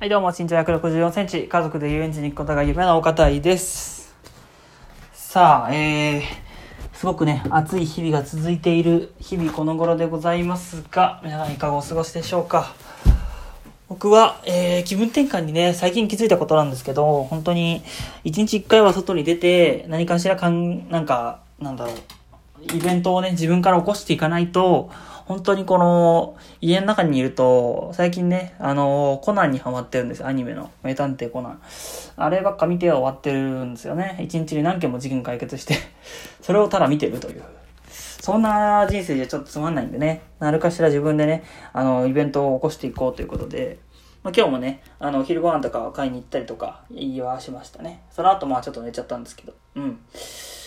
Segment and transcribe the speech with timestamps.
[0.00, 4.16] はい、どうも、身長164センチ、家族で遊園地に行くことが夢のお方いです。
[5.12, 12.74] さあ、えー、すごくね、暑い日々が続いている日々この頃でございますが、皆さんいかがお過ごしでしょうか？
[13.90, 17.82] 僕は、えー、気分転換にね、最近気づいたことなんですけど、本当に、
[18.24, 21.96] 一日一回は外に出て、何かしらかん、なんか、なんだろう、
[22.74, 24.88] イベントをね、自分から起こしていかないと、
[25.30, 30.72] 本当にこの、家の中にいると、最近ね、あの、コナンにハマってるんですよ、アニメの。
[30.82, 31.62] 名探偵コナン。
[32.16, 34.18] あればっか見ては終わってるんですよね。
[34.20, 35.76] 一日に何件も事件解決して、
[36.42, 37.44] それをただ見てるという。
[37.88, 43.78] そんな人生じゃちょっとつまんないんでね、なるかしら自分でね、あの、イベントを起こしていこうということで、
[44.24, 48.02] まあ、今日もね、あの、昼ご飯とか買いに行ったりとか、言いはしましたね。
[48.10, 50.00] その後、まあちょっと寝ちゃったんですけど、うん。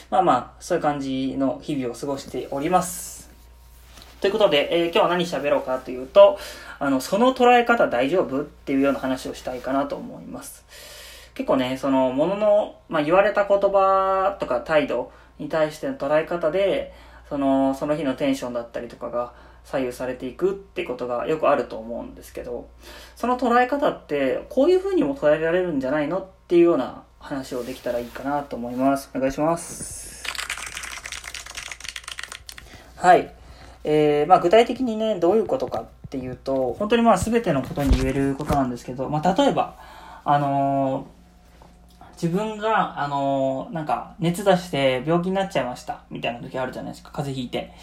[0.10, 3.13] まあまあ、そういう感じの日々を過ごしております。
[4.24, 6.40] ということで、えー今日は何喋ろうかというと、
[6.80, 10.64] あの、その捉え方大丈夫っていうような話をしたいかなと思います。
[11.34, 16.94] 結構ね、その、ものの、まあ、言われた言葉とか態度に対しての捉え方で、
[17.28, 19.34] その、その日のテンションだったりとかが
[19.66, 22.70] 左右されていくってことがよくあると思うんですけど、
[23.18, 29.12] その捉え方って、こういう風にも捉えられるんじゃないのっていうような話をできたらいいかなと思います。
[29.14, 30.24] お願いします。
[32.96, 33.43] はい。
[33.84, 39.76] えー、まあ具体的にね、どういうことかっていうと、本当にまあ全てのことに言えることなんですけど、まあ例えば、
[40.24, 41.24] あのー
[42.14, 47.74] 自分が、あのーなんか、熱出して病気になっちゃいました、みたいな時あるじゃないですか、風邪ひいて。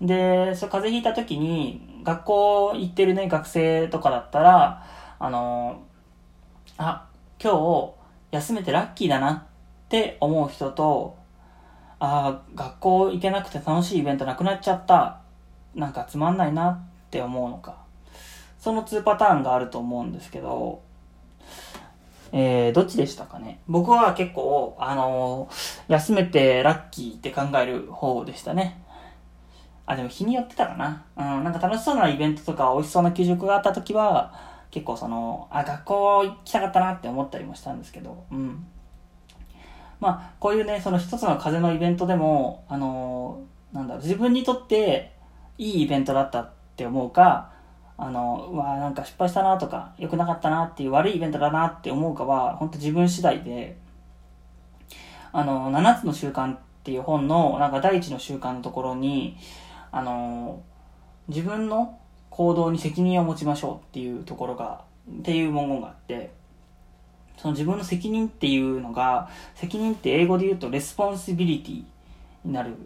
[0.00, 4.82] で、そう、風邪ひいた時に、学校行ってるね、学生とかだったら、
[5.18, 7.06] あのーあ、
[7.40, 7.92] 今日、
[8.32, 9.42] 休めてラッキーだなっ
[9.88, 11.16] て思う人と、
[11.98, 15.20] ああ、学校行けなくて楽しいイベントなくなっちゃった。
[15.76, 17.76] なんかつまんないなって思うのか。
[18.58, 20.82] その2パターンがあると思うんですけど、
[22.32, 23.60] えー、どっちでしたかね？
[23.68, 28.82] 僕は結構、あのー休めてラッキーって考える方でしたね。
[29.86, 31.04] あ、でも日によってたかな？
[31.16, 34.34] うん、なんか楽しそうなイベントとか美味しそうな給食があった時は、
[34.72, 38.66] 結構その、あ、学校行きたかったなって思ったりもしたんですけど、うん。
[40.00, 45.15] まあ、こういうね、その一つの風のイベントでも、あのーなんだろう、自分にとって
[45.58, 47.52] いいイベントだったって思うか、
[47.98, 53.78] あの、うわーなんか失敗したなとか、良くなかったなっていう悪いイベントだなって思うかは、本当自分次第で、
[55.32, 59.36] あの、7つの習慣っていう本の、なんか第一の習慣のところに、
[59.92, 60.62] あの、
[61.28, 61.98] 自分の
[62.30, 66.32] 行動に責任を持ちましょうっていうところが、っていう文言があって、
[67.38, 71.84] その自分の責任っていうのが、責任って英語で言うと responsibility
[72.44, 72.76] になるみ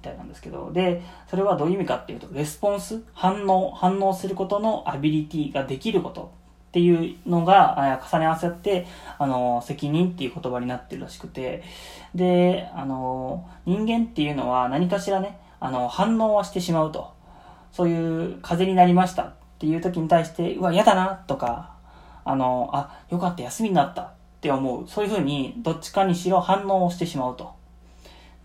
[0.00, 6.32] たいなんですけど、で、それはどういう意味かっていうと、 response、反応、反応することの ability ができること
[6.70, 8.86] っていうのが重ね合わせって、
[9.18, 11.62] あの、責任っていう言葉になってるらしくて、
[12.14, 17.12] で、あの、人間っていうのは何かしらね、あの、反応はしてしまうと。
[17.72, 21.74] そういう風になりましたっていう時に対して、うわ、嫌だなとか、
[22.24, 24.88] あの、あ、よかった、休みになったって思う。
[24.88, 27.54] そういうふうに、どっちかにしろ反応をしてしまうと。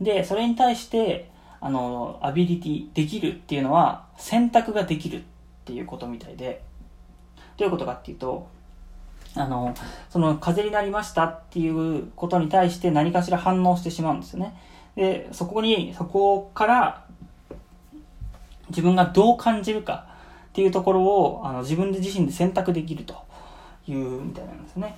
[0.01, 5.23] で、それに対して、あの、アビリティ、できるっていうのは、選択ができるっ
[5.65, 6.63] ていうことみたいで、
[7.57, 8.47] どういうことかっていうと、
[9.35, 9.73] あの、
[10.09, 14.55] その、風邪になりましたっていうことに対して何かしら反応してしまうんですよね。
[14.95, 17.05] で、そこに、そこから、
[18.69, 20.07] 自分がどう感じるか
[20.49, 23.15] っていうところを、あの、自分で自身で選択できると
[23.87, 24.95] いうみたいなんですね。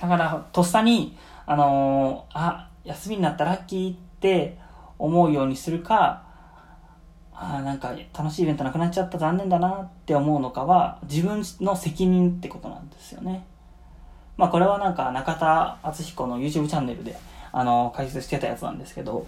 [0.00, 4.58] だから、とっさに、あのあ、休みになったラッキーって
[4.98, 6.22] 思うようにするか、
[7.32, 13.46] あーなんか楽しいイベントなくなっちゃった残念だなって思うのかは自分の責任ってことなんですよね。
[14.36, 17.16] まあこれはなんか中田敦彦の YouTube チャンネルで
[17.52, 19.26] あの解説してたやつなんですけど、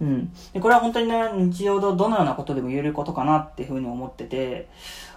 [0.00, 0.32] うん。
[0.52, 4.68] で、これは本当にね、日常のどのようなことでも言えることかなっていうふうに思ってて、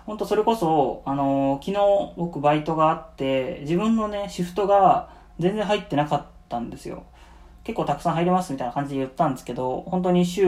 [0.05, 7.03] 本当それこそ、あの昨日僕バイトがあって、自分のね、シフトが全然入ってなかったんですよ。
[7.63, 10.47] 結構たくさん入れますみたいな感じで言ったんですけど、本当に週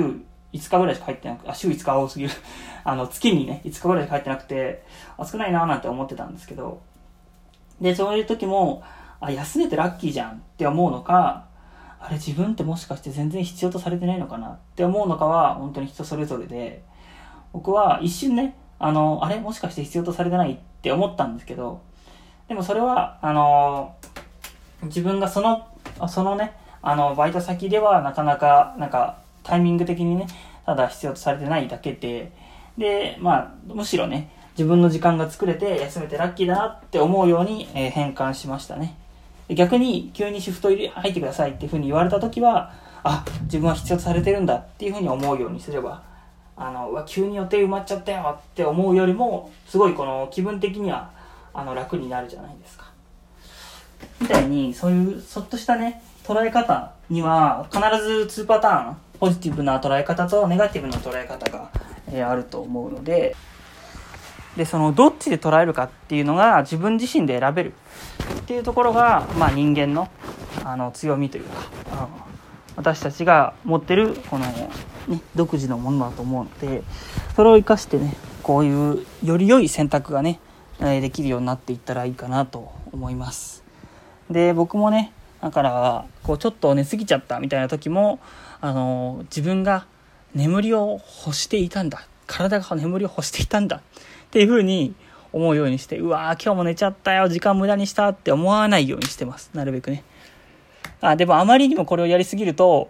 [0.54, 2.32] 5日ぐらいしか入ってなくあ、週5日多すぎる。
[2.84, 4.84] あの、月にね、5日ぐらいしか入ってなくて、
[5.18, 6.82] あ、少ないなーなんて思ってたんですけど、
[7.82, 8.84] で、そういう時も、
[9.20, 11.46] あ、休めてラッキーじゃんって思うのか、
[12.00, 16.84] あれ自分ってもしかして全然必要とされてないのかなって思うのかは、本当に人それぞれで、
[17.52, 21.82] 僕は一瞬ね、あの、あれもしかして必要とされてないって思ったんですけど、
[22.48, 23.96] でもそれは、あの、
[24.84, 25.68] 自分がその、
[26.08, 26.54] そのね、
[26.86, 30.28] あの、バイト先ではなかなか、なんか、タイミング的にね、
[30.68, 32.32] ただ必要とされてないだけで、
[32.78, 38.96] で、まあ、むしろね、自分の時間が作れて休めてラッキーだなって思うように、えー、変換しましたね。
[39.50, 42.72] 逆に急にシフト入れ入ってくださいっていうふうに言われた時は、
[43.04, 46.04] あ、自分は必要とされてるんだっていうふうに思うようにすれば、
[46.56, 51.10] あの、うわ、急に予定埋まっちゃったよって思うよりも、すごいこの気分的には、
[51.52, 52.92] あの、楽になるじゃないですか。
[54.22, 57.80] みたいに、そういう、そっとしたね、捉え方には、必
[58.28, 61.70] ず2パターン、ポジティブな捉え方とネガティブな捉え方が、
[62.12, 63.36] え、あると思うので、
[64.58, 67.74] で、その、どっちで捉えるかっていうのが自分自身で選べる
[68.40, 70.10] っていうところが、まあ人間の、
[70.64, 72.08] あの、強みというか、
[72.76, 76.84] 私たちが持ってる、この、ね、独自のものだと思うので、
[77.36, 80.40] それを活かしてね、こういうより良い選択がね、
[80.80, 83.64] できるようになっていったらいいかなと思います。
[84.30, 85.14] で、僕もね、
[85.46, 88.20] だから、こうちょっと寝すぎちゃったみたいな時も、
[88.62, 89.86] あの、自分が
[90.34, 92.08] 眠りを欲していたんだ。
[92.26, 93.78] 体が眠りを欲していたんだ。
[93.78, 93.82] っ
[94.32, 94.96] ていう風に
[95.32, 99.52] 思うようにして、うわー今日も寝ちゃったよ、時間無駄にしたって思わないようにしてます。
[99.54, 100.04] なるべくね。
[101.00, 102.90] あ、でもあまりにもこれをやりすぎると、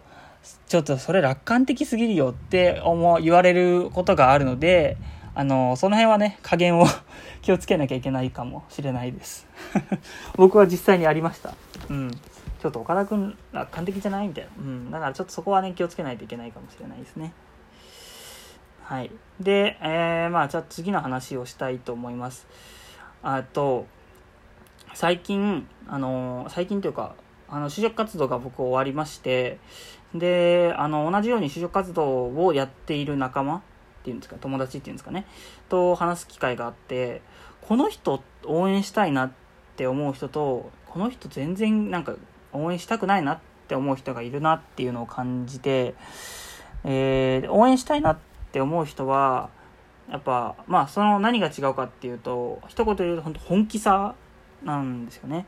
[0.69, 4.95] ちょっとそれ楽観的すぎるよって思、言われることがあるので、
[5.33, 6.87] あの、その辺はね、加減を
[7.43, 9.45] 気をつけなきゃいけないかもしれないです。
[10.37, 11.53] 僕は実際にありました。
[11.89, 12.11] うん。
[12.65, 14.49] ちょっと岡田君楽観的じゃないみたいな。
[14.57, 14.89] うん。
[14.89, 17.31] だからちょっとそこはね、気をつけないといけないかもしれないですね。
[18.81, 19.11] はい。
[19.39, 22.47] で、えー、まあ、じゃあ次の話をしたいと思います。
[23.21, 23.85] あと、
[24.95, 27.13] 最近、あの、最近というか、
[27.47, 29.59] あの、就職活動が僕終わりまして、
[30.15, 33.61] で、あの、同じように就職活動をやっている仲間っ
[34.03, 35.27] ていうんですか、友達っていうんですかね、
[35.69, 37.21] と話す機会があって、
[37.61, 39.31] この人応援したいなっ
[39.75, 42.15] て思う人と、この人全然なんか
[42.55, 45.95] 応援したくないなって思う人がいるなっていうのを感じて、
[46.83, 48.17] えー、応援したいなっ
[48.51, 49.49] て思う人は、
[50.09, 54.15] やっぱ、まあ、その何が違うかっていうと、一言で言うと本当本気さ
[54.63, 55.45] なんですよね。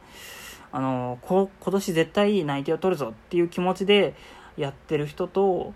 [0.71, 4.15] あの、こ今年絶対内定を取るぞっていう気持ちで
[4.57, 5.73] やってる人と、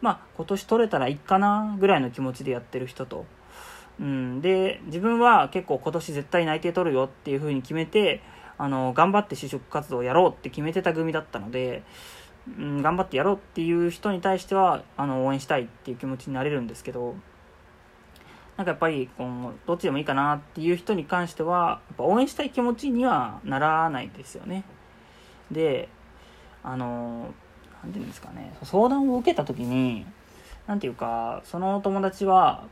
[0.00, 3.24] まあ、今年取れたらいいかなぐらいの気持ちでやってる人と、
[4.00, 8.20] うん、で、自分は結構今年絶対内定取るよっていう風に決めて、
[8.62, 11.82] あの、頑張って就職活動をやろうって決めてた組だったので、
[12.46, 17.16] うん、頑張ってやろうっていう人に対しては、あの、応援したいっていう気持ちになれるんですけど、
[18.56, 24.62] なんかやっぱり、この、どっちでもいいかなっていう人に関しては、やっぱ応援したい気持ちにはならないですよね。
[25.50, 25.88] で、
[26.62, 27.34] あの、
[27.82, 30.06] なんていうんですかね、相談を受けた時に、
[30.68, 32.68] なんていうか、その友達は、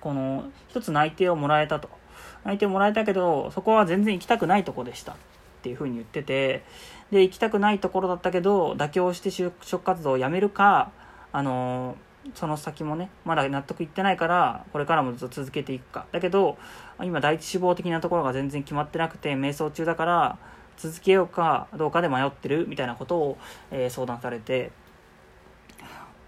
[0.00, 1.99] この、一つ内定をもらえたと。
[2.44, 5.12] 内定もらえたけど、そこは全然行きたくないとこでした。
[5.12, 5.16] っ
[5.62, 6.64] ていうふうに言ってて、
[7.10, 10.90] で、行きたくないところだったけど、妥協して就職活動をやめるか、
[11.32, 11.96] あの、
[12.34, 16.06] その先もね、まだ納得いってないから、これからもずっと続けていくか。
[16.12, 16.56] だけど、
[17.02, 20.38] 今第一志望的なところが全然決まってなくて、迷走中だから、
[20.80, 23.38] 続けようかどうかで迷ってるみたいなことを、
[23.70, 24.70] えー、相談されて、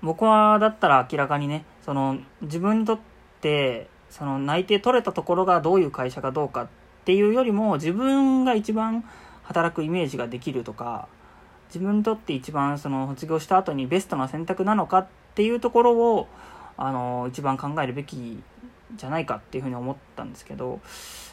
[0.03, 2.99] 僕はだったら明らかにね、その自分にとっ
[3.41, 6.69] てその内定取れたところがどういう会社かどうかっ
[7.07, 9.05] ていうよりも自分が一番
[9.43, 11.09] 働くイメージができるとか
[11.69, 16.29] 自分にとって一番その卒業した後にベストな選択なのかっていうところを
[16.77, 18.43] あの一番考えるべき
[18.95, 20.81] じゃないかっていうふうに思ったんですけど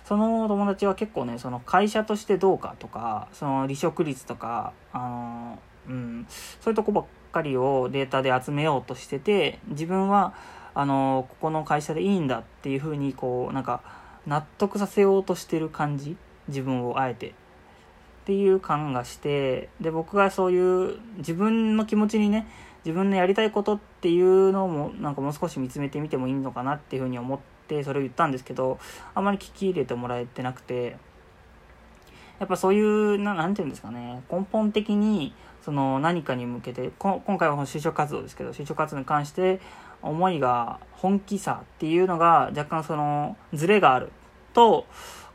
[0.05, 6.25] その友達は結構ねその会社としてどうかとかその離職率とかあの、うん、
[6.61, 10.33] そういうとこばっかりをデータで集めようとしてて自分は
[10.73, 13.81] あのここの会社でいいんだっていうふうにこうなんか
[14.27, 16.15] 納得させようとしてる感じ？
[16.47, 17.29] 自分をあえて。
[17.29, 17.31] っ
[18.25, 22.47] ていう感がしてで僕がそういう自分の気持ちにね
[22.85, 28.77] 自分のやりたいことっていうのもなんかもう少し見つめてみてもいいのかなっていうふうに思ってそれを言ったんですけど
[29.15, 30.97] あまり聞き入れてもらえてなくて。
[32.39, 39.59] やっぱそういうななんていうんですかね根本的にその何かに向けて今回は就職活動ですけど就職活動に関して
[40.01, 44.11] 思いが本気さっていうのが若干そのズレがある
[44.53, 44.85] と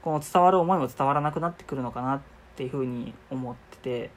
[0.02, 2.20] この伝わる思いも伝わらなくなってくるのかなっ
[2.56, 4.10] ていうふうに思ってて、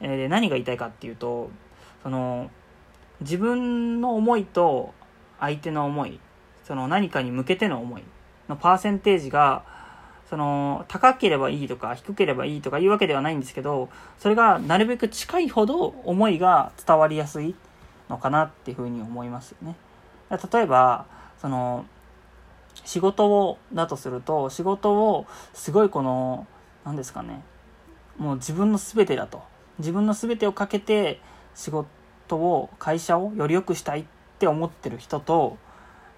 [0.00, 1.50] えー、で何が言いたいかっていうと
[2.02, 2.50] その
[3.20, 4.94] 自分の思いと
[5.38, 6.20] 相手の思い
[6.64, 8.02] その何かに向けての思い
[8.48, 9.64] のパーセンテージが
[10.28, 17.56] その高ければいいとか低ければいいとかいうわけではないんですけどそれがなるべく近いほど思いが伝わりやすい。
[18.10, 19.76] のかなっていうふうに思いますよね。
[20.30, 21.06] 例えば
[21.40, 21.86] その
[22.84, 26.46] 仕事をだとすると仕事をすごいこの
[26.84, 27.42] 何ですかね
[28.16, 29.42] もう自分の全てだと
[29.78, 31.20] 自分の全てをかけて
[31.54, 34.04] 仕事を会社をより良くしたいっ
[34.38, 35.56] て思ってる人と、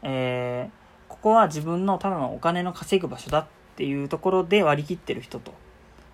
[0.03, 3.47] えー、ここは自分のただのお金の稼ぐ場所だっ
[3.77, 5.55] ていうところで割り切ってる人と、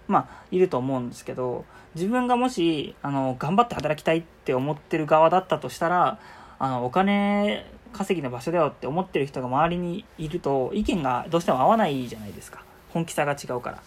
[0.09, 6.19] まあ、いると思うんですけど、自分がもし、あの、頑張って働きたいって思ってる側だったとしたら、
[6.59, 12.65] あの、お金稼ぎの場所だよって思ってる人が周りにいると、意見がどうしても合わないじゃないですか。
[12.91, 13.83] 本気さが違うから。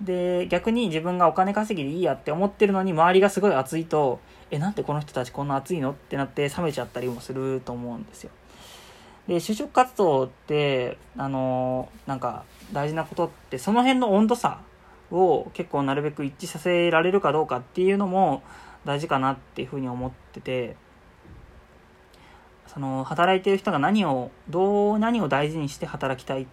[0.00, 4.20] で、逆に自分がお金稼ぎでいいやって思ってるのに周りがすごい熱いと、
[4.50, 8.30] え、なんでこの人たちこんな熱いのってなって冷めちゃったりもすると思うんですよ。
[9.28, 14.60] で、就職活動って、あの、なんか大事なことって、その辺の温度差
[15.10, 18.42] を結構なるべく一致させられるかどうかっていうのも
[18.84, 20.76] 大事かなっていうふうに思ってて、
[22.66, 26.46] その、働いてる人が何を、どう、何を大事にして働きたい、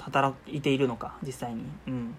[0.00, 1.64] 働いているのか、実際に。
[1.86, 2.16] うん。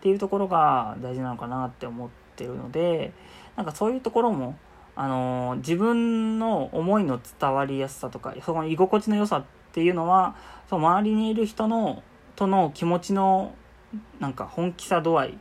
[0.00, 3.12] っていうところが大事なのかなって思ってるので、
[3.56, 4.56] なんかそういうところも、
[4.96, 10.34] あの自分の思いの伝わりやすさとか、その居心地の良さっていうのは、
[10.68, 12.02] その周りにいる人の、
[12.34, 13.54] との気持ちの、
[14.18, 15.38] なんか本気さ度合い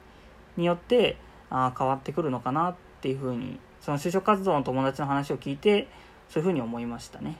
[0.57, 1.17] によって、
[1.49, 5.87] あ変わってくるのかなっていうふうに、その就職活動の友達の話を聞いて、
[6.29, 7.37] そういうふうに思いましたね。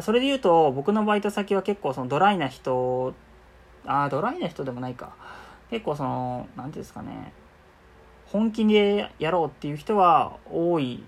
[0.00, 3.14] それで言うと、僕のバイト先は結構そのドライな人、
[3.86, 5.14] ああドライな人でもないか。
[5.70, 7.32] 結構その、なんていうんですかね、
[8.26, 11.04] 本気でやろうっていう人は多い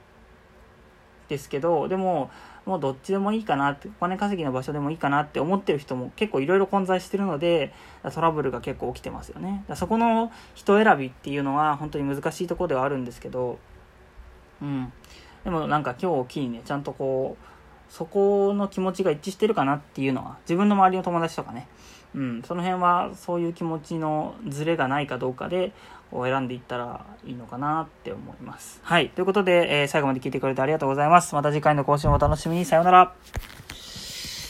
[1.28, 2.30] ですけど、でも、
[2.66, 7.72] もうどっちでもいいかなって、お金稼ぎの場所でもいいかなって思ってる人も結構いろいろ混在してるので、
[8.12, 9.64] トラブルが結構起きてますよね。
[9.76, 13.58] そこの人選びっていうのは本当に難しいところではあるんですけど、
[14.60, 14.92] うん。
[15.44, 17.44] でもなんか今日を機にね、ちゃんとこう、
[17.88, 21.68] そこの気持ちが一致してるかなっていうのは、自分の周りの友達とかね、
[22.16, 25.72] うん、その辺はそういう気持ちのズレがないかどうかで、
[26.12, 28.80] 選んでいったらいいのかなって思います。
[28.82, 29.10] はい。
[29.10, 31.34] ということで、えー、最後まで聞いてくれてありがとうございます。
[31.34, 32.64] また次回の更新をお楽しみに。
[32.64, 33.12] さようなら。